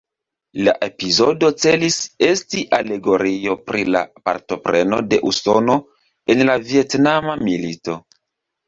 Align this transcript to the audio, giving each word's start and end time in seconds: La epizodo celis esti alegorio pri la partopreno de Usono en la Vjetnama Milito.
La 0.67 0.71
epizodo 0.85 1.51
celis 1.63 1.97
esti 2.29 2.63
alegorio 2.79 3.55
pri 3.69 3.85
la 3.97 4.03
partopreno 4.31 5.03
de 5.13 5.21
Usono 5.35 5.81
en 6.37 6.47
la 6.51 6.59
Vjetnama 6.67 7.43
Milito. 7.47 8.03